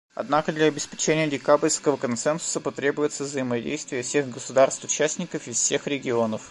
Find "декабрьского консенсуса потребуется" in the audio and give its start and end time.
1.27-3.23